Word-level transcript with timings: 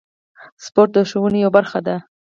سپورت 0.65 0.89
د 0.93 0.97
ښوونې 1.09 1.39
یوه 1.43 1.51
برخه 1.57 1.79
ده. 1.87 1.95